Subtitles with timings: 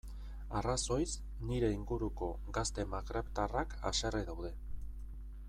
[0.59, 1.11] Arrazoiz,
[1.49, 4.53] nire inguruko gazte magrebtarrak haserre daude.